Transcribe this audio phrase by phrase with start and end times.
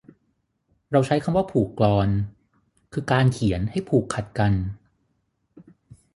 [0.91, 2.09] เราใช้คำว่าผูกกลอน
[2.93, 4.53] คือการเขียนให้ผูกขัดกัน